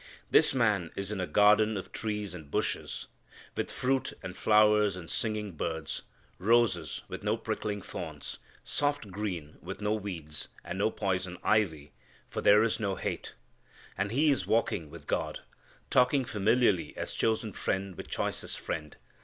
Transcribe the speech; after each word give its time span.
This 0.31 0.55
man 0.55 0.89
is 0.95 1.11
in 1.11 1.21
a 1.21 1.27
garden 1.27 1.77
of 1.77 1.91
trees 1.91 2.33
and 2.33 2.49
bushes, 2.49 3.05
with 3.55 3.69
fruit 3.69 4.13
and 4.23 4.35
flowers 4.35 4.95
and 4.95 5.07
singing 5.11 5.51
birds, 5.51 6.01
roses 6.39 7.03
with 7.07 7.21
no 7.21 7.37
pricking 7.37 7.83
thorns, 7.83 8.39
soft 8.63 9.11
green 9.11 9.59
with 9.61 9.79
no 9.79 9.93
weeds, 9.93 10.47
and 10.63 10.79
no 10.79 10.89
poison 10.89 11.37
ivy, 11.43 11.91
for 12.31 12.41
there 12.41 12.63
is 12.63 12.79
no 12.79 12.95
hate. 12.95 13.35
And 13.95 14.11
he 14.11 14.31
is 14.31 14.47
walking 14.47 14.89
with 14.89 15.05
God, 15.05 15.41
talking 15.91 16.25
familiarly 16.25 16.97
as 16.97 17.13
chosen 17.13 17.51
friend 17.51 17.95
with 17.95 18.07
choicest 18.09 18.59
friend. 18.59 18.97